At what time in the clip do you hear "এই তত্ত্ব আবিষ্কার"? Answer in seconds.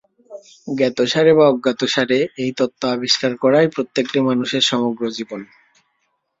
2.37-3.31